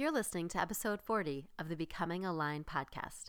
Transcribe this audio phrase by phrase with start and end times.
[0.00, 3.28] You're listening to episode 40 of the Becoming Aligned podcast.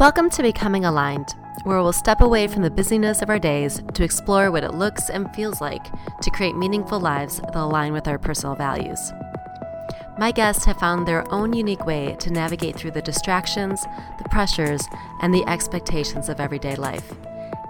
[0.00, 1.28] Welcome to Becoming Aligned,
[1.62, 5.08] where we'll step away from the busyness of our days to explore what it looks
[5.08, 5.84] and feels like
[6.20, 9.12] to create meaningful lives that align with our personal values.
[10.18, 13.84] My guests have found their own unique way to navigate through the distractions,
[14.20, 14.82] the pressures,
[15.22, 17.14] and the expectations of everyday life.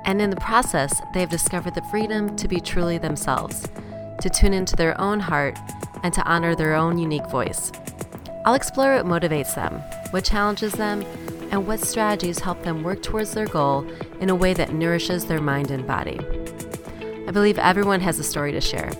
[0.04, 3.68] And in the process, they have discovered the freedom to be truly themselves,
[4.20, 5.58] to tune into their own heart,
[6.02, 7.72] and to honor their own unique voice.
[8.44, 9.74] I'll explore what motivates them,
[10.10, 11.04] what challenges them,
[11.50, 13.86] and what strategies help them work towards their goal
[14.20, 16.18] in a way that nourishes their mind and body.
[17.26, 18.90] I believe everyone has a story to share,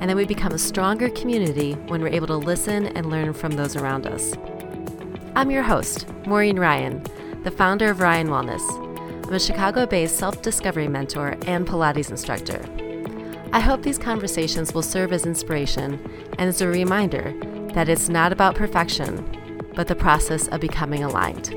[0.00, 3.52] and that we become a stronger community when we're able to listen and learn from
[3.52, 4.34] those around us.
[5.36, 7.04] I'm your host, Maureen Ryan,
[7.44, 8.87] the founder of Ryan Wellness.
[9.28, 12.64] I'm a Chicago based self discovery mentor and Pilates instructor.
[13.52, 16.00] I hope these conversations will serve as inspiration
[16.38, 17.34] and as a reminder
[17.74, 21.48] that it's not about perfection, but the process of becoming aligned.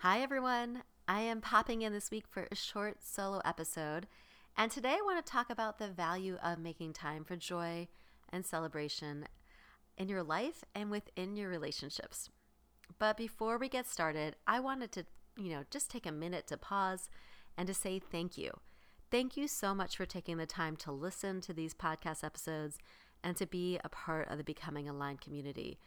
[0.00, 0.82] Hi, everyone.
[1.08, 4.06] I am popping in this week for a short solo episode.
[4.58, 7.88] And today I want to talk about the value of making time for joy
[8.28, 9.24] and celebration
[9.96, 12.28] in your life and within your relationships.
[12.98, 15.04] But before we get started, I wanted to,
[15.36, 17.08] you know, just take a minute to pause
[17.56, 18.50] and to say thank you.
[19.10, 22.78] Thank you so much for taking the time to listen to these podcast episodes
[23.24, 25.78] and to be a part of the Becoming Aligned community.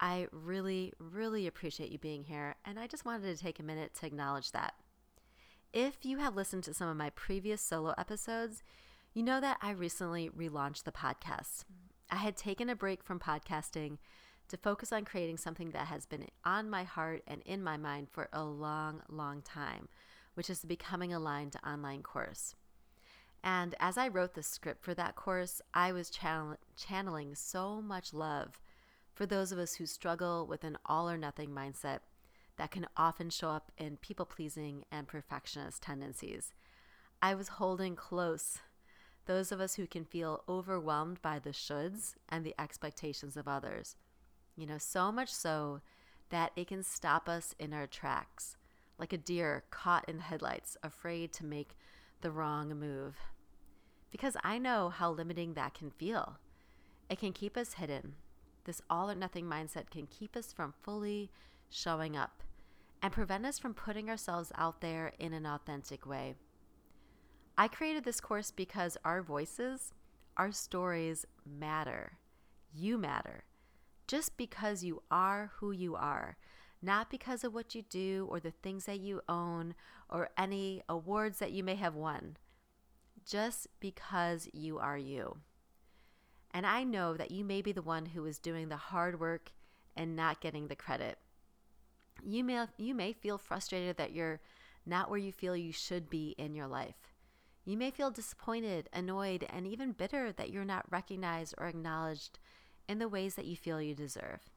[0.00, 3.92] I really, really appreciate you being here, and I just wanted to take a minute
[4.00, 4.74] to acknowledge that.
[5.72, 8.62] If you have listened to some of my previous solo episodes,
[9.12, 11.64] you know that I recently relaunched the podcast.
[12.10, 13.98] I had taken a break from podcasting
[14.50, 18.08] to focus on creating something that has been on my heart and in my mind
[18.10, 19.88] for a long, long time,
[20.34, 22.54] which is the Becoming Aligned online course.
[23.42, 28.12] And as I wrote the script for that course, I was channel- channeling so much
[28.12, 28.60] love
[29.14, 32.00] for those of us who struggle with an all or nothing mindset
[32.56, 36.52] that can often show up in people pleasing and perfectionist tendencies.
[37.22, 38.58] I was holding close
[39.26, 43.96] those of us who can feel overwhelmed by the shoulds and the expectations of others.
[44.56, 45.80] You know, so much so
[46.30, 48.56] that it can stop us in our tracks,
[48.98, 51.76] like a deer caught in the headlights, afraid to make
[52.20, 53.16] the wrong move.
[54.10, 56.38] Because I know how limiting that can feel.
[57.08, 58.14] It can keep us hidden,
[58.64, 61.30] this all or nothing mindset can keep us from fully
[61.70, 62.42] showing up
[63.02, 66.34] and prevent us from putting ourselves out there in an authentic way.
[67.56, 69.92] I created this course because our voices,
[70.36, 72.18] our stories matter.
[72.74, 73.44] You matter.
[74.10, 76.36] Just because you are who you are,
[76.82, 79.76] not because of what you do or the things that you own
[80.08, 82.36] or any awards that you may have won.
[83.24, 85.36] Just because you are you.
[86.50, 89.52] And I know that you may be the one who is doing the hard work
[89.96, 91.16] and not getting the credit.
[92.26, 94.40] You may, you may feel frustrated that you're
[94.84, 97.14] not where you feel you should be in your life.
[97.64, 102.40] You may feel disappointed, annoyed, and even bitter that you're not recognized or acknowledged
[102.88, 104.50] in the ways that you feel you deserve.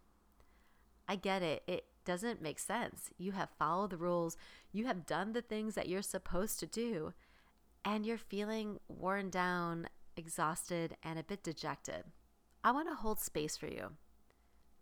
[1.08, 1.64] I get it.
[1.68, 3.10] It doesn't make sense.
[3.18, 4.38] You have followed the rules,
[4.72, 7.14] you have done the things that you're supposed to do,
[7.86, 12.04] and you're feeling worn down exhausted, and a bit dejected,
[12.64, 13.92] I want to hold space for you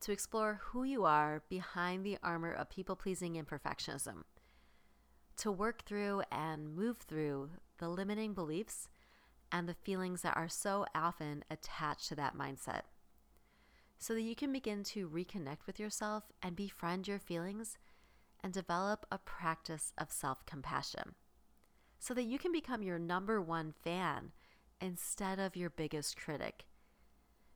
[0.01, 4.23] to explore who you are behind the armor of people pleasing and perfectionism,
[5.37, 8.89] to work through and move through the limiting beliefs
[9.51, 12.81] and the feelings that are so often attached to that mindset,
[14.01, 17.77] so that you can begin to reconnect with yourself and befriend your feelings
[18.43, 21.15] and develop a practice of self compassion,
[21.99, 24.31] so that you can become your number one fan
[24.81, 26.65] instead of your biggest critic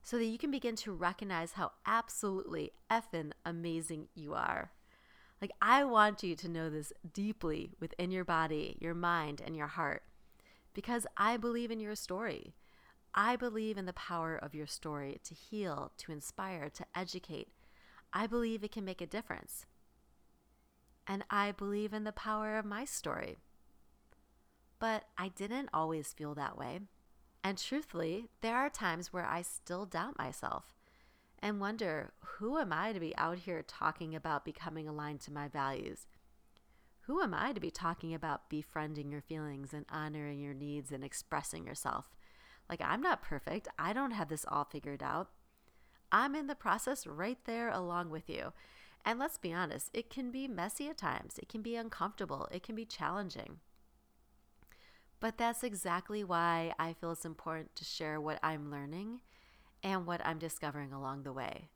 [0.05, 4.71] so that you can begin to recognize how absolutely effing amazing you are.
[5.41, 9.65] Like, I want you to know this deeply within your body, your mind, and your
[9.65, 10.03] heart
[10.75, 12.53] because I believe in your story.
[13.17, 17.47] I believe in the power of your story to heal, to inspire, to educate.
[18.11, 19.65] I believe it can make a difference.
[21.07, 23.37] And I believe in the power of my story.
[24.79, 26.81] But I didn't always feel that way.
[27.41, 30.73] And truthfully, there are times where I still doubt myself
[31.39, 35.47] and wonder who am I to be out here talking about becoming aligned to my
[35.47, 36.07] values?
[37.01, 41.03] Who am I to be talking about befriending your feelings and honoring your needs and
[41.03, 42.14] expressing yourself?
[42.69, 43.67] Like, I'm not perfect.
[43.77, 45.29] I don't have this all figured out.
[46.11, 48.53] I'm in the process right there along with you.
[49.03, 52.63] And let's be honest, it can be messy at times, it can be uncomfortable, it
[52.63, 53.59] can be challenging.
[55.19, 59.21] But that's exactly why I feel it's important to share what I'm learning
[59.83, 61.69] and what I'm discovering along the way.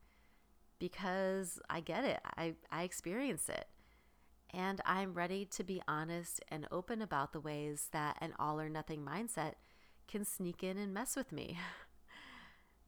[0.79, 3.67] Because I get it, I, I experience it.
[4.51, 8.69] And I'm ready to be honest and open about the ways that an all or
[8.69, 9.53] nothing mindset
[10.09, 11.57] can sneak in and mess with me.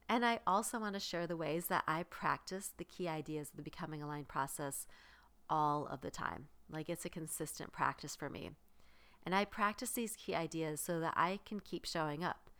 [0.08, 3.56] And I also want to share the ways that I practice the key ideas of
[3.56, 4.86] the Becoming Aligned process
[5.48, 6.48] all of the time.
[6.70, 8.50] Like it's a consistent practice for me.
[9.24, 12.50] And I practice these key ideas so that I can keep showing up,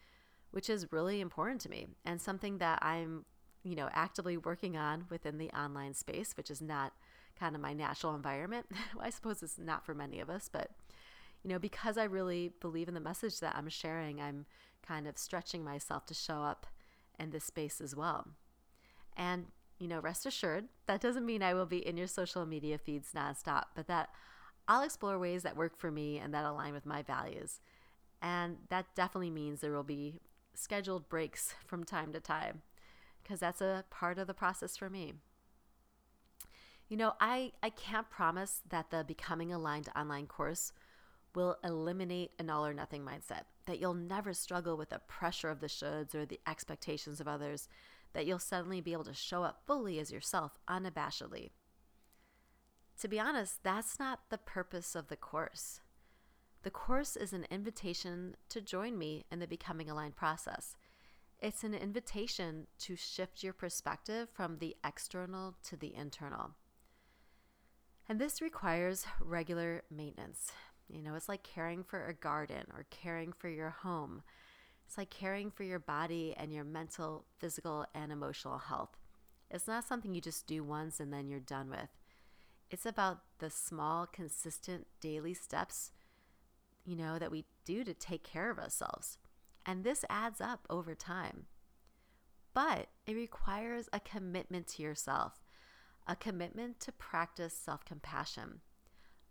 [0.50, 3.26] which is really important to me and something that I'm,
[3.64, 6.94] you know, actively working on within the online space, which is not
[7.38, 8.66] kind of my natural environment.
[8.98, 10.70] I suppose it's not for many of us, but
[11.42, 14.46] you know, because I really believe in the message that I'm sharing, I'm
[14.86, 16.66] kind of stretching myself to show up
[17.18, 18.28] in this space as well.
[19.16, 19.46] And,
[19.78, 23.10] you know, rest assured, that doesn't mean I will be in your social media feeds
[23.14, 24.10] nonstop, but that
[24.68, 27.60] I'll explore ways that work for me and that align with my values.
[28.20, 30.20] And that definitely means there will be
[30.54, 32.62] scheduled breaks from time to time
[33.22, 35.14] because that's a part of the process for me.
[36.88, 40.72] You know, I, I can't promise that the Becoming Aligned online course
[41.34, 45.61] will eliminate an all or nothing mindset, that you'll never struggle with the pressure of
[45.61, 47.69] the shoulds or the expectations of others,
[48.12, 51.50] that you'll suddenly be able to show up fully as yourself unabashedly.
[53.00, 55.81] To be honest, that's not the purpose of the course.
[56.62, 60.76] The course is an invitation to join me in the becoming aligned process.
[61.40, 66.52] It's an invitation to shift your perspective from the external to the internal.
[68.08, 70.52] And this requires regular maintenance.
[70.92, 74.22] You know, it's like caring for a garden or caring for your home.
[74.86, 78.98] It's like caring for your body and your mental, physical, and emotional health.
[79.50, 81.88] It's not something you just do once and then you're done with.
[82.70, 85.92] It's about the small, consistent daily steps,
[86.84, 89.16] you know, that we do to take care of ourselves.
[89.64, 91.46] And this adds up over time.
[92.52, 95.40] But it requires a commitment to yourself,
[96.06, 98.60] a commitment to practice self compassion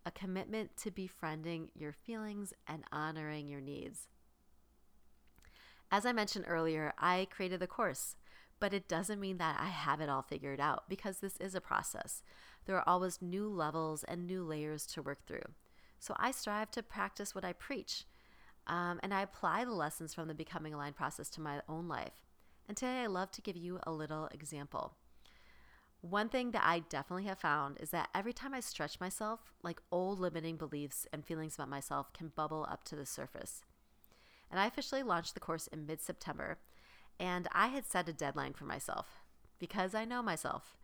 [0.06, 4.08] a commitment to befriending your feelings and honoring your needs.
[5.92, 8.16] As I mentioned earlier, I created the course,
[8.60, 11.62] but it doesn't mean that I have it all figured out because this is a
[11.62, 12.24] process.
[12.66, 15.44] There are always new levels and new layers to work through.
[16.00, 18.06] So I strive to practice what I preach,
[18.68, 22.26] um, and I apply the lessons from the Becoming Aligned process to my own life.
[22.68, 24.96] And today I love to give you a little example.
[26.02, 29.80] One thing that I definitely have found is that every time I stretch myself, like
[29.92, 33.64] old limiting beliefs and feelings about myself can bubble up to the surface.
[34.50, 36.58] And I officially launched the course in mid September,
[37.20, 39.22] and I had set a deadline for myself
[39.60, 40.76] because I know myself.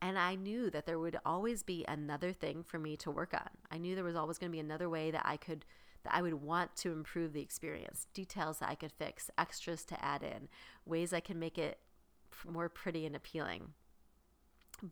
[0.00, 3.50] And I knew that there would always be another thing for me to work on.
[3.70, 5.66] I knew there was always going to be another way that I could
[6.02, 10.04] that I would want to improve the experience, details that I could fix, extras to
[10.04, 10.48] add in,
[10.84, 11.78] ways I can make it
[12.44, 13.74] more pretty and appealing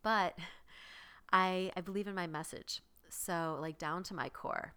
[0.02, 0.38] but
[1.32, 2.82] I I believe in my message.
[3.08, 4.74] So like down to my core.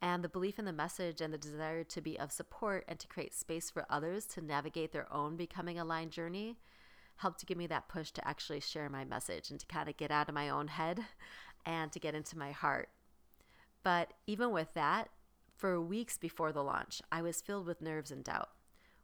[0.00, 3.06] And the belief in the message and the desire to be of support and to
[3.06, 6.56] create space for others to navigate their own becoming aligned journey
[7.16, 9.96] helped to give me that push to actually share my message and to kind of
[9.96, 11.00] get out of my own head
[11.66, 12.88] and to get into my heart.
[13.84, 15.08] But even with that,
[15.56, 18.48] for weeks before the launch, I was filled with nerves and doubt.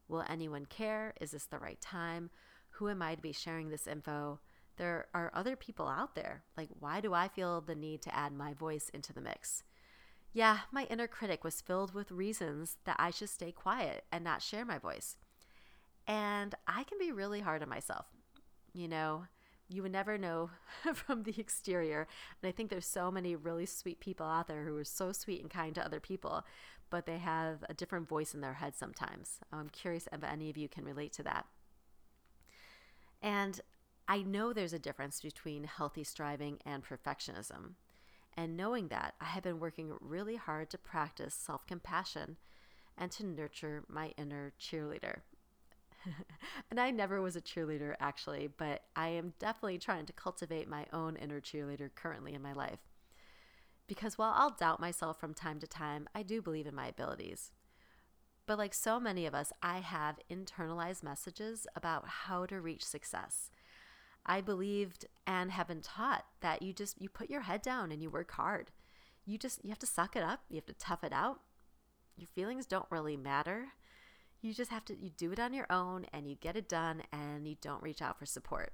[0.08, 1.14] Will anyone care?
[1.20, 2.30] Is this the right time?
[2.70, 4.40] Who am I to be sharing this info?
[4.78, 6.42] There are other people out there.
[6.56, 9.62] Like, why do I feel the need to add my voice into the mix?
[10.32, 14.42] Yeah, my inner critic was filled with reasons that I should stay quiet and not
[14.42, 15.16] share my voice.
[16.06, 18.06] And I can be really hard on myself.
[18.72, 19.24] You know,
[19.68, 20.50] you would never know
[20.94, 22.06] from the exterior.
[22.42, 25.42] And I think there's so many really sweet people out there who are so sweet
[25.42, 26.44] and kind to other people,
[26.90, 29.38] but they have a different voice in their head sometimes.
[29.52, 31.46] I'm curious if any of you can relate to that.
[33.20, 33.60] And
[34.10, 37.74] I know there's a difference between healthy striving and perfectionism.
[38.34, 42.38] And knowing that, I have been working really hard to practice self compassion
[42.96, 45.18] and to nurture my inner cheerleader.
[46.70, 50.86] and I never was a cheerleader actually, but I am definitely trying to cultivate my
[50.90, 52.80] own inner cheerleader currently in my life.
[53.86, 57.52] Because while I'll doubt myself from time to time, I do believe in my abilities.
[58.46, 63.50] But like so many of us, I have internalized messages about how to reach success
[64.28, 68.02] I believed and have been taught that you just you put your head down and
[68.02, 68.70] you work hard.
[69.24, 70.42] You just you have to suck it up.
[70.48, 71.40] You have to tough it out.
[72.16, 73.68] Your feelings don't really matter.
[74.40, 77.02] You just have to you do it on your own and you get it done
[77.12, 78.72] and you don't reach out for support.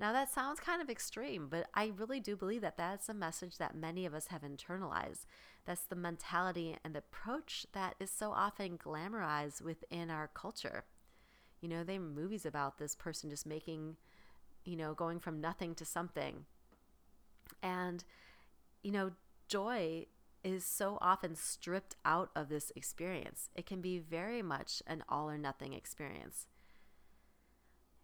[0.00, 3.58] Now, that sounds kind of extreme, but I really do believe that that's a message
[3.58, 5.26] that many of us have internalized.
[5.64, 10.84] That's the mentality and the approach that is so often glamorized within our culture.
[11.60, 13.96] You know, are movies about this person just making,
[14.64, 16.44] you know, going from nothing to something.
[17.62, 18.04] And,
[18.82, 19.12] you know,
[19.48, 20.06] joy
[20.44, 23.48] is so often stripped out of this experience.
[23.54, 26.46] It can be very much an all or nothing experience.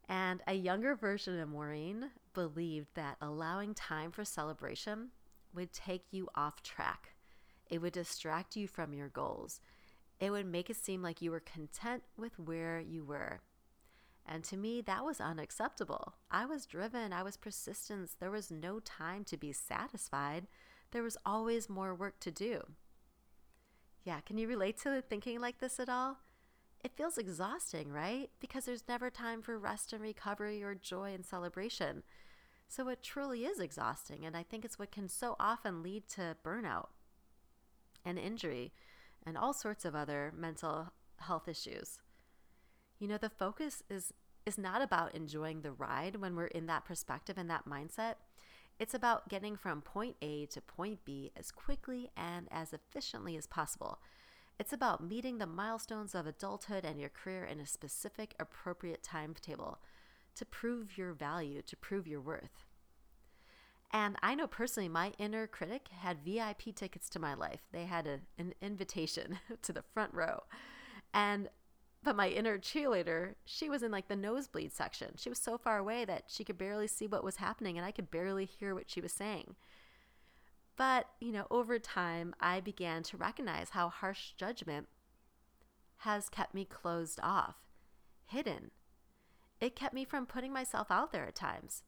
[0.09, 5.11] And a younger version of Maureen believed that allowing time for celebration
[5.55, 7.15] would take you off track.
[7.71, 9.61] It would distract you from your goals.
[10.21, 13.41] It would make it seem like you were content with where you were.
[14.27, 16.15] And to me, that was unacceptable.
[16.31, 18.11] I was driven, I was persistent.
[18.19, 20.47] There was no time to be satisfied.
[20.93, 22.63] There was always more work to do.
[24.05, 26.19] Yeah, can you relate to thinking like this at all?
[26.83, 28.31] It feels exhausting, right?
[28.41, 32.03] Because there's never time for rest and recovery or joy and celebration.
[32.69, 34.25] So it truly is exhausting.
[34.25, 36.89] And I think it's what can so often lead to burnout
[38.05, 38.73] and injury
[39.25, 41.99] and all sorts of other mental health issues.
[43.05, 44.15] You know, the focus is
[44.47, 48.15] is not about enjoying the ride when we're in that perspective and that mindset.
[48.79, 53.47] It's about getting from point A to point B as quickly and as efficiently as
[53.47, 53.99] possible.
[54.59, 59.81] It's about meeting the milestones of adulthood and your career in a specific, appropriate timetable
[60.37, 62.65] to prove your value, to prove your worth.
[63.93, 67.61] And I know personally, my inner critic had VIP tickets to my life.
[67.71, 70.45] They had a, an invitation to the front row.
[71.13, 71.51] And
[72.05, 75.15] but my inner cheerleader, she was in like the nosebleed section.
[75.17, 77.91] She was so far away that she could barely see what was happening and I
[77.91, 79.57] could barely hear what she was saying.
[80.77, 84.89] But, you know, over time, I began to recognize how harsh judgment
[85.99, 87.57] has kept me closed off,
[88.27, 88.71] hidden.
[89.61, 91.85] It kept me from putting myself out there at times,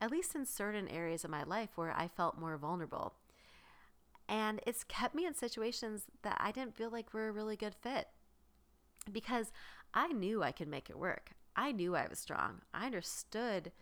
[0.00, 3.14] at least in certain areas of my life where I felt more vulnerable.
[4.28, 7.74] And it's kept me in situations that I didn't feel like were a really good
[7.74, 8.08] fit
[9.10, 9.52] because
[9.94, 11.32] I knew I could make it work.
[11.56, 12.62] I knew I was strong.
[12.72, 13.72] I understood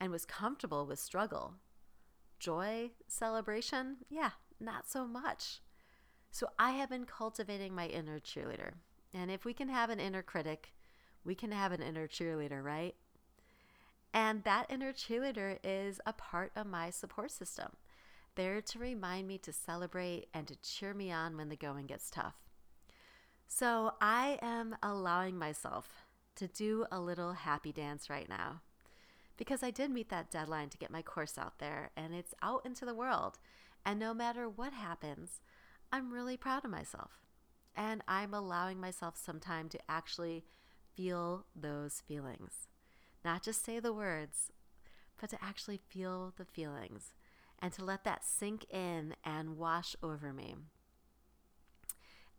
[0.00, 1.54] and was comfortable with struggle
[2.38, 5.60] joy celebration, yeah, not so much.
[6.30, 8.72] So I have been cultivating my inner cheerleader.
[9.14, 10.72] And if we can have an inner critic,
[11.24, 12.94] we can have an inner cheerleader, right?
[14.12, 17.72] And that inner cheerleader is a part of my support system,
[18.36, 22.10] there to remind me to celebrate and to cheer me on when the going gets
[22.10, 22.47] tough.
[23.48, 26.04] So I am allowing myself
[26.36, 28.60] to do a little happy dance right now
[29.36, 32.64] because I did meet that deadline to get my course out there and it's out
[32.64, 33.38] into the world.
[33.84, 35.40] And no matter what happens,
[35.90, 37.22] I'm really proud of myself.
[37.74, 40.44] And I'm allowing myself some time to actually
[40.94, 42.68] feel those feelings.
[43.24, 44.52] Not just say the words,
[45.18, 47.14] but to actually feel the feelings
[47.60, 50.56] and to let that sink in and wash over me.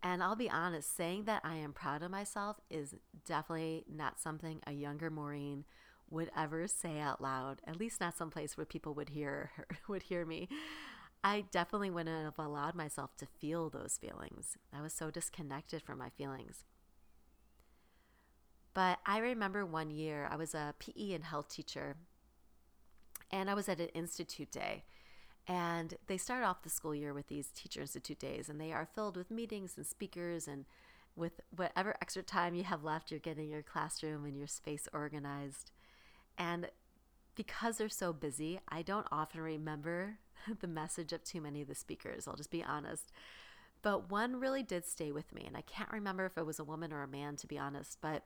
[0.01, 4.61] And I'll be honest, saying that I am proud of myself is definitely not something
[4.65, 5.65] a younger Maureen
[6.09, 9.51] would ever say out loud, at least not someplace where people would hear
[9.87, 10.47] would hear me.
[11.23, 14.57] I definitely wouldn't have allowed myself to feel those feelings.
[14.73, 16.63] I was so disconnected from my feelings.
[18.73, 21.97] But I remember one year I was a PE and health teacher
[23.31, 24.85] and I was at an institute day.
[25.49, 28.85] And they start off the school year with these teacher institute days, and they are
[28.85, 30.65] filled with meetings and speakers and
[31.15, 35.71] with whatever extra time you have left, you're getting your classroom and your space organized.
[36.37, 36.69] And
[37.33, 40.19] because they're so busy, I don't often remember
[40.61, 42.27] the message of too many of the speakers.
[42.27, 43.11] I'll just be honest.
[43.81, 45.45] But one really did stay with me.
[45.47, 47.97] And I can't remember if it was a woman or a man, to be honest.
[48.01, 48.23] But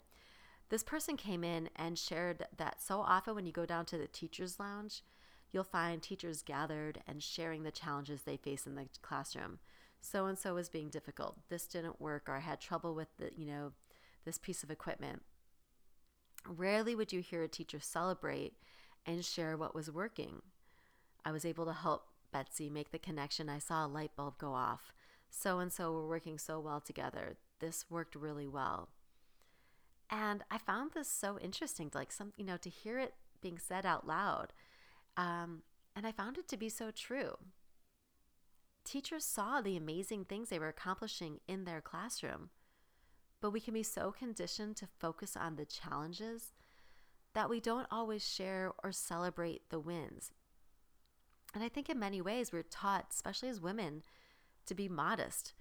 [0.70, 4.08] this person came in and shared that so often when you go down to the
[4.08, 5.04] teacher's lounge,
[5.54, 9.60] you'll find teachers gathered and sharing the challenges they face in the classroom.
[10.02, 11.38] So and so was being difficult.
[11.48, 13.72] This didn't work, or I had trouble with the, you know,
[14.26, 15.22] this piece of equipment.
[16.46, 18.56] Rarely would you hear a teacher celebrate
[19.06, 20.42] and share what was working.
[21.24, 23.48] I was able to help Betsy make the connection.
[23.48, 24.94] I saw a light bulb go off.
[25.30, 27.38] So and so were working so well together.
[27.60, 28.90] This worked really well.
[30.10, 33.58] And I found this so interesting, to like some, you know, to hear it being
[33.58, 34.54] said out loud.
[35.18, 35.64] Um,
[35.96, 37.38] and I found it to be so true.
[38.84, 42.50] Teachers saw the amazing things they were accomplishing in their classroom
[43.44, 46.54] but we can be so conditioned to focus on the challenges
[47.34, 50.32] that we don't always share or celebrate the wins.
[51.54, 54.02] And I think in many ways we're taught, especially as women,
[54.66, 55.52] to be modest.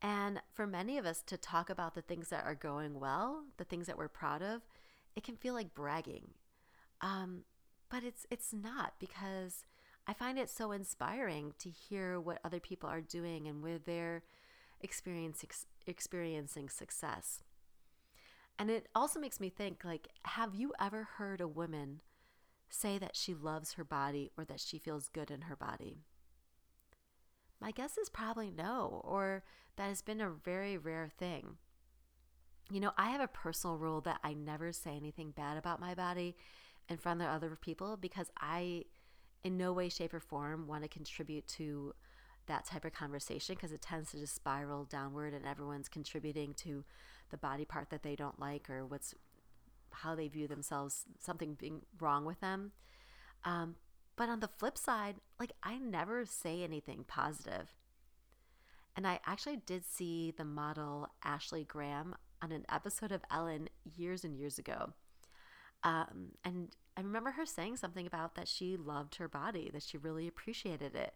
[0.00, 3.64] And for many of us to talk about the things that are going well, the
[3.64, 4.62] things that we're proud of,
[5.14, 6.30] it can feel like bragging.
[7.02, 7.42] Um,
[7.90, 9.64] but it's it's not because
[10.06, 14.22] I find it so inspiring to hear what other people are doing and where they're
[14.80, 15.50] experiencing
[15.86, 17.42] experiencing success.
[18.58, 22.00] And it also makes me think like have you ever heard a woman
[22.70, 25.98] say that she loves her body or that she feels good in her body?
[27.60, 29.42] My guess is probably no, or
[29.76, 31.56] that has been a very rare thing.
[32.70, 35.94] You know, I have a personal rule that I never say anything bad about my
[35.94, 36.36] body
[36.88, 38.84] in front of other people because I,
[39.44, 41.94] in no way, shape, or form, want to contribute to
[42.46, 46.84] that type of conversation because it tends to just spiral downward and everyone's contributing to
[47.30, 49.14] the body part that they don't like or what's
[49.90, 52.72] how they view themselves, something being wrong with them.
[53.44, 53.76] Um,
[54.16, 57.74] but on the flip side, like I never say anything positive.
[58.96, 64.24] And I actually did see the model Ashley Graham on an episode of Ellen years
[64.24, 64.92] and years ago.
[65.82, 69.96] Um, and I remember her saying something about that she loved her body, that she
[69.96, 71.14] really appreciated it.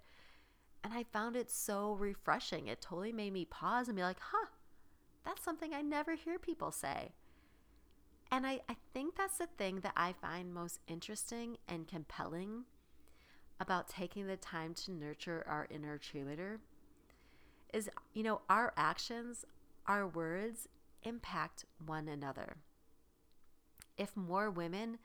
[0.85, 2.67] And I found it so refreshing.
[2.69, 4.49] It totally made me pause and be like, huh,
[5.25, 7.13] that's something I never hear people say.
[8.31, 12.65] And I, I think that's the thing that I find most interesting and compelling
[13.61, 16.59] about taking the time to nurture our inner cheerleader
[17.73, 19.45] is, you know, our actions,
[19.87, 20.69] our words
[21.03, 22.57] impact one another.
[23.97, 24.99] If more women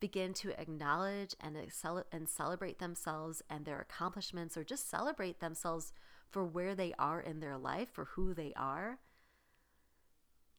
[0.00, 5.92] begin to acknowledge and, excel- and celebrate themselves and their accomplishments, or just celebrate themselves
[6.30, 8.98] for where they are in their life, for who they are,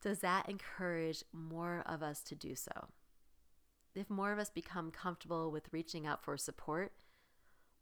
[0.01, 2.89] does that encourage more of us to do so?
[3.93, 6.93] If more of us become comfortable with reaching out for support,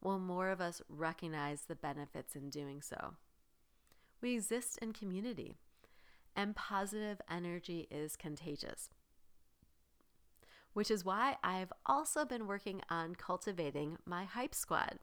[0.01, 3.15] will more of us recognize the benefits in doing so?
[4.21, 5.55] We exist in community,
[6.35, 8.89] and positive energy is contagious.
[10.73, 14.99] Which is why I've also been working on cultivating my hype squad.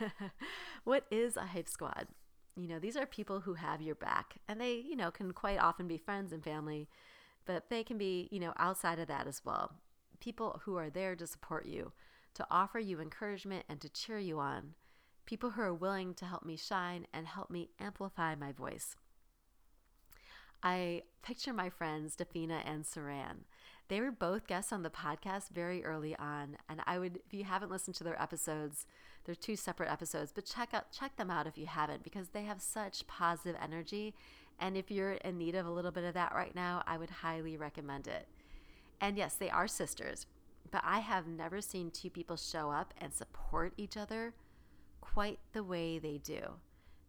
[0.84, 2.08] what is a hype squad?
[2.56, 5.58] You know, these are people who have your back, and they, you know, can quite
[5.58, 6.88] often be friends and family,
[7.46, 9.72] but they can be, you know, outside of that as well.
[10.20, 11.92] People who are there to support you,
[12.34, 14.74] to offer you encouragement and to cheer you on.
[15.26, 18.94] People who are willing to help me shine and help me amplify my voice.
[20.62, 23.44] I picture my friends, Dafina and Saran.
[23.88, 27.44] They were both guests on the podcast very early on, and I would, if you
[27.44, 28.86] haven't listened to their episodes,
[29.24, 32.44] they're two separate episodes, but check out check them out if you haven't because they
[32.44, 34.14] have such positive energy,
[34.58, 37.10] and if you're in need of a little bit of that right now, I would
[37.10, 38.26] highly recommend it.
[39.00, 40.26] And yes, they are sisters,
[40.70, 44.32] but I have never seen two people show up and support each other
[45.02, 46.54] quite the way they do.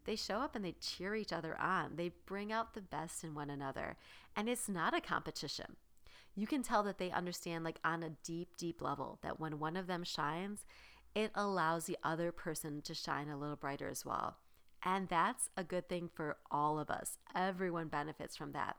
[0.04, 1.96] They show up and they cheer each other on.
[1.96, 3.96] They bring out the best in one another.
[4.36, 5.76] And it's not a competition
[6.36, 9.76] you can tell that they understand, like on a deep, deep level, that when one
[9.76, 10.64] of them shines,
[11.14, 14.36] it allows the other person to shine a little brighter as well.
[14.84, 17.16] And that's a good thing for all of us.
[17.34, 18.76] Everyone benefits from that.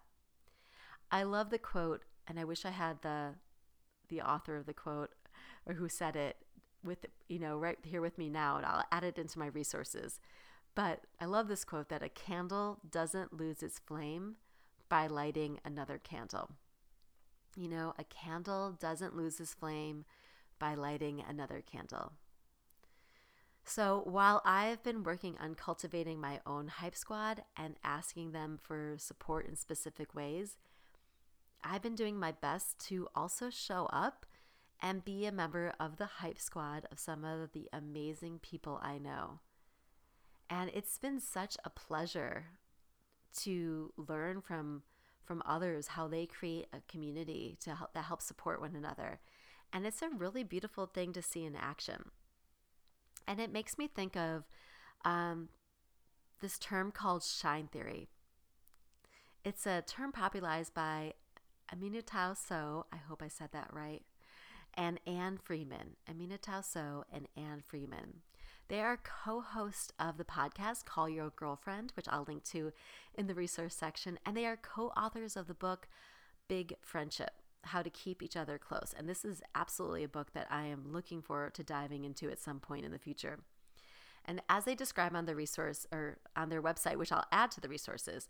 [1.12, 3.36] I love the quote, and I wish I had the
[4.10, 5.10] the author of the quote
[5.66, 6.38] or who said it
[6.82, 10.20] with you know right here with me now and I'll add it into my resources.
[10.76, 14.36] But I love this quote that a candle doesn't lose its flame
[14.90, 16.52] by lighting another candle.
[17.58, 20.06] You know, a candle doesn't lose its flame
[20.60, 22.14] by lighting another candle.
[23.66, 28.96] So while I've been working on cultivating my own hype squad and asking them for
[28.98, 30.58] support in specific ways,
[31.64, 34.28] I've been doing my best to also show up
[34.80, 39.00] and be a member of the hype squad of some of the amazing people I
[39.00, 39.40] know.
[40.48, 42.46] And it's been such a pleasure
[43.40, 44.84] to learn from
[45.28, 49.20] from others how they create a community to help that helps support one another.
[49.74, 52.12] And it's a really beautiful thing to see in action.
[53.28, 54.46] And it makes me think of
[55.04, 55.50] um,
[56.40, 58.08] this term called shine theory.
[59.44, 61.14] It's a term popularized by
[61.74, 64.04] Aminatou Sow, I hope I said that right,
[64.74, 65.98] and Ann Friedman.
[66.10, 68.22] Aminatou Sow and Ann Friedman.
[68.70, 72.74] They are co hosts of the podcast Call Your Girlfriend, which I'll link to
[73.16, 75.88] in the resource section, and they are co authors of the book
[76.50, 77.32] Big Friendship
[77.64, 78.94] How to Keep Each Other Close.
[78.98, 82.42] And this is absolutely a book that I am looking forward to diving into at
[82.42, 83.40] some point in the future.
[84.26, 87.62] And as they describe on the resource or on their website, which I'll add to
[87.62, 88.28] the resources,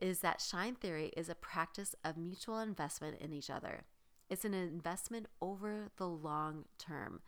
[0.00, 3.82] is that Shine Theory is a practice of mutual investment in each other.
[4.28, 7.22] It's an investment over the long term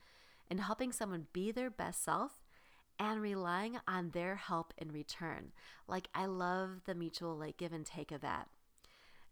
[0.48, 2.41] in helping someone be their best self
[2.98, 5.52] and relying on their help in return.
[5.88, 8.48] Like, I love the mutual, like, give and take of that.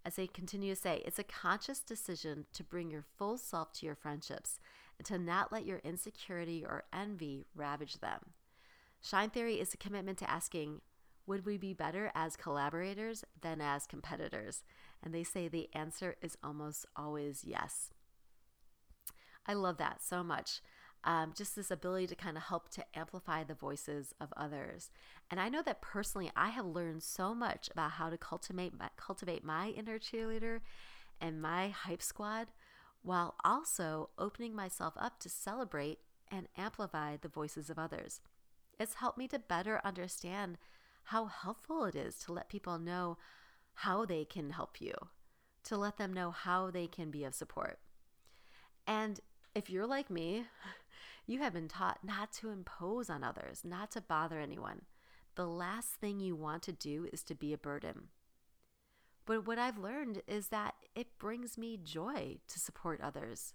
[0.04, 3.86] As they continue to say, it's a conscious decision to bring your full self to
[3.86, 4.58] your friendships
[4.98, 8.20] and to not let your insecurity or envy ravage them.
[9.02, 10.80] Shine Theory is a commitment to asking,
[11.26, 14.64] would we be better as collaborators than as competitors?
[15.02, 17.90] And they say the answer is almost always yes.
[19.46, 20.60] I love that so much.
[21.02, 24.90] Um, just this ability to kind of help to amplify the voices of others.
[25.30, 28.90] And I know that personally, I have learned so much about how to cultivate my,
[28.98, 30.60] cultivate my inner cheerleader
[31.18, 32.48] and my hype squad
[33.02, 38.20] while also opening myself up to celebrate and amplify the voices of others.
[38.78, 40.58] It's helped me to better understand
[41.04, 43.16] how helpful it is to let people know
[43.72, 44.92] how they can help you,
[45.64, 47.78] to let them know how they can be of support.
[48.86, 49.20] And
[49.54, 50.44] if you're like me,
[51.30, 54.82] you have been taught not to impose on others, not to bother anyone.
[55.36, 58.08] The last thing you want to do is to be a burden.
[59.26, 63.54] But what I've learned is that it brings me joy to support others.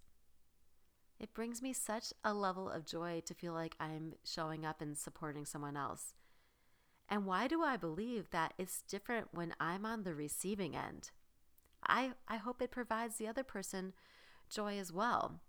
[1.19, 4.97] It brings me such a level of joy to feel like I'm showing up and
[4.97, 6.13] supporting someone else.
[7.09, 11.11] And why do I believe that it's different when I'm on the receiving end?
[11.85, 13.93] I, I hope it provides the other person
[14.49, 15.41] joy as well.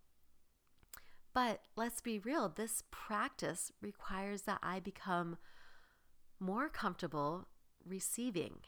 [1.36, 5.36] But let's be real, this practice requires that I become
[6.40, 7.46] more comfortable
[7.86, 8.60] receiving.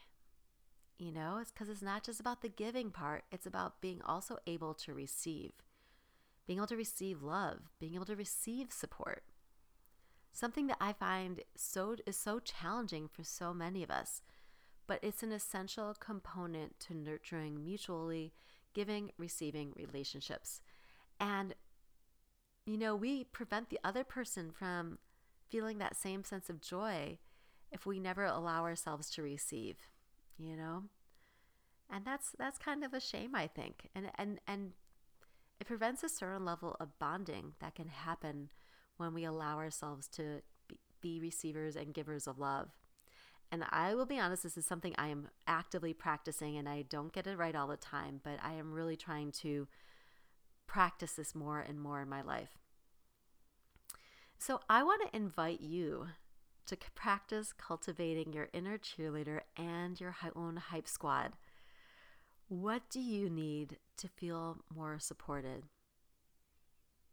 [0.99, 4.37] You know, it's because it's not just about the giving part, it's about being also
[4.45, 5.53] able to receive,
[6.45, 9.23] being able to receive love, being able to receive support.
[10.31, 14.21] Something that I find so is so challenging for so many of us,
[14.85, 18.31] but it's an essential component to nurturing mutually
[18.75, 20.61] giving, receiving relationships.
[21.19, 21.55] And
[22.65, 24.99] you know, we prevent the other person from
[25.49, 27.17] feeling that same sense of joy
[27.71, 29.77] if we never allow ourselves to receive,
[30.37, 30.83] you know?
[31.91, 33.89] And that's that's kind of a shame, I think.
[33.95, 34.71] And and and
[35.59, 38.49] it prevents a certain level of bonding that can happen
[38.97, 40.41] when we allow ourselves to
[41.01, 42.69] be receivers and givers of love.
[43.51, 47.11] And I will be honest, this is something I am actively practicing and I don't
[47.11, 49.67] get it right all the time, but I am really trying to
[50.69, 52.59] practice this more and more in my life.
[54.37, 56.07] So I want to invite you
[56.67, 61.33] to practice cultivating your inner cheerleader and your own hype squad.
[62.47, 65.63] What do you need to feel more supported?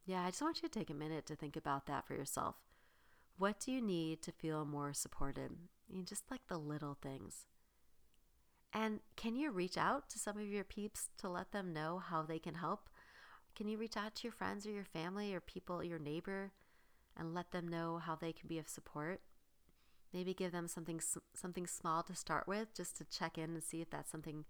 [0.04, 2.56] Yeah, I just want you to take a minute to think about that for yourself.
[3.38, 5.52] What do you need to feel more supported?
[5.90, 7.46] Mean, just like the little things.
[8.72, 12.22] And can you reach out to some of your peeps to let them know how
[12.22, 12.90] they can help?
[13.56, 16.52] Can you reach out to your friends or your family or people, your neighbor,
[17.16, 19.22] and let them know how they can be of support?
[20.12, 21.00] Maybe give them something
[21.34, 24.44] something small to start with just to check in and see if that's something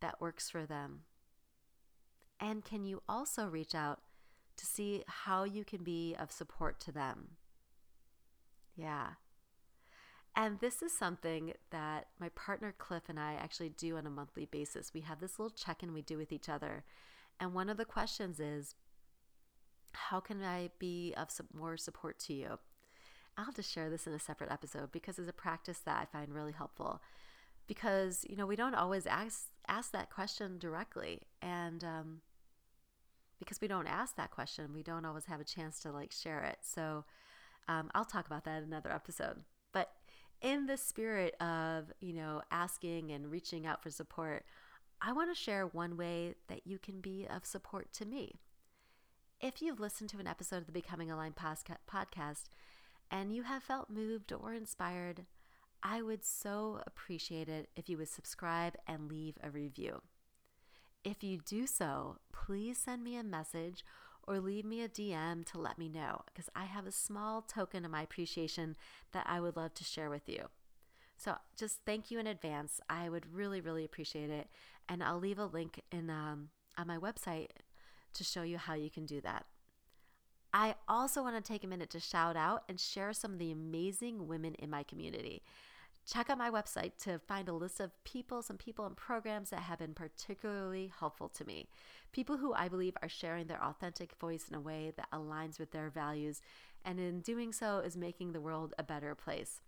[0.00, 1.00] that works for them.
[2.38, 4.00] And can you also reach out
[4.56, 7.36] to see how you can be of support to them?
[8.76, 9.12] Yeah.
[10.36, 14.46] And this is something that my partner Cliff and I actually do on a monthly
[14.46, 14.94] basis.
[14.94, 16.84] We have this little check in we do with each other.
[17.40, 18.74] And one of the questions is,
[19.92, 22.58] how can I be of some more support to you?
[23.36, 26.04] I'll have to share this in a separate episode because it's a practice that I
[26.16, 27.00] find really helpful.
[27.66, 32.20] Because you know we don't always ask ask that question directly, and um,
[33.38, 36.42] because we don't ask that question, we don't always have a chance to like share
[36.42, 36.58] it.
[36.62, 37.04] So
[37.68, 39.44] um, I'll talk about that in another episode.
[39.72, 39.92] But
[40.42, 44.44] in the spirit of you know asking and reaching out for support,
[45.02, 48.34] I want to share one way that you can be of support to me.
[49.40, 52.44] If you've listened to an episode of the Becoming Aligned podcast
[53.10, 55.24] and you have felt moved or inspired,
[55.82, 60.02] I would so appreciate it if you would subscribe and leave a review.
[61.02, 63.82] If you do so, please send me a message
[64.24, 67.86] or leave me a DM to let me know because I have a small token
[67.86, 68.76] of my appreciation
[69.12, 70.48] that I would love to share with you.
[71.16, 72.80] So just thank you in advance.
[72.88, 74.48] I would really, really appreciate it.
[74.90, 77.46] And I'll leave a link in um, on my website
[78.12, 79.46] to show you how you can do that.
[80.52, 83.52] I also want to take a minute to shout out and share some of the
[83.52, 85.42] amazing women in my community.
[86.12, 89.60] Check out my website to find a list of people, some people and programs that
[89.60, 91.68] have been particularly helpful to me.
[92.10, 95.70] People who I believe are sharing their authentic voice in a way that aligns with
[95.70, 96.40] their values,
[96.84, 99.60] and in doing so, is making the world a better place.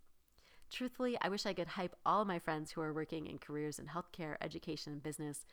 [0.73, 3.89] Truthfully, I wish I could hype all my friends who are working in careers in
[3.89, 5.45] healthcare, education, and business,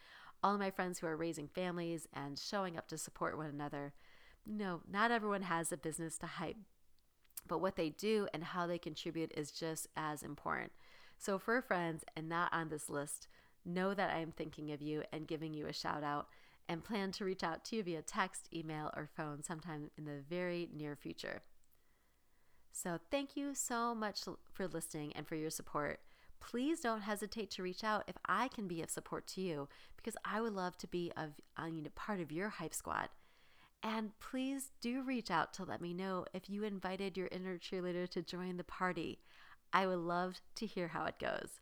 [0.42, 3.92] all my friends who are raising families and showing up to support one another.
[4.46, 6.56] No, not everyone has a business to hype,
[7.46, 10.72] but what they do and how they contribute is just as important.
[11.18, 13.28] So, for friends and not on this list,
[13.66, 16.28] know that I am thinking of you and giving you a shout out.
[16.70, 20.22] and plan to reach out to you via text, email, or phone sometime in the
[20.30, 21.42] very near future.
[22.72, 24.22] So, thank you so much
[24.54, 26.00] for listening and for your support.
[26.40, 30.16] Please don't hesitate to reach out if I can be of support to you because
[30.24, 31.32] I would love to be of
[31.66, 33.10] you know, part of your hype squad.
[33.84, 38.08] And please do reach out to let me know if you invited your inner cheerleader
[38.10, 39.20] to join the party.
[39.72, 41.60] I would love to hear how it goes.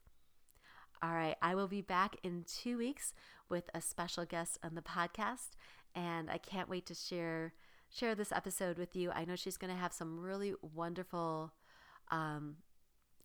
[1.03, 3.13] All right, I will be back in two weeks
[3.49, 5.49] with a special guest on the podcast,
[5.93, 7.53] and I can't wait to share
[7.89, 9.11] share this episode with you.
[9.11, 11.53] I know she's going to have some really wonderful
[12.11, 12.57] um,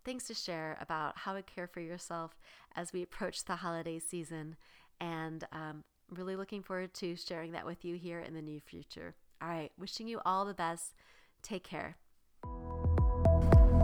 [0.04, 2.38] things to share about how to care for yourself
[2.74, 4.56] as we approach the holiday season,
[5.00, 9.14] and um, really looking forward to sharing that with you here in the near future.
[9.40, 10.94] All right, wishing you all the best.
[11.42, 11.96] Take care.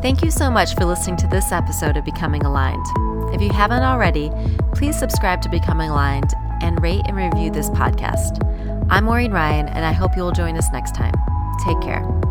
[0.00, 2.86] Thank you so much for listening to this episode of Becoming Aligned.
[3.34, 4.30] If you haven't already,
[4.74, 8.77] please subscribe to Becoming Aligned and rate and review this podcast.
[8.90, 11.14] I'm Maureen Ryan, and I hope you'll join us next time.
[11.64, 12.27] Take care.